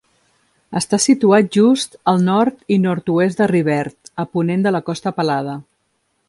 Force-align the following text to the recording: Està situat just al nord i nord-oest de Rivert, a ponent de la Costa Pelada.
Està 0.79 0.97
situat 1.03 1.51
just 1.57 1.97
al 2.13 2.23
nord 2.29 2.65
i 2.77 2.79
nord-oest 2.87 3.43
de 3.43 3.49
Rivert, 3.53 4.11
a 4.25 4.27
ponent 4.39 4.65
de 4.69 4.73
la 4.79 4.83
Costa 4.89 5.15
Pelada. 5.21 5.55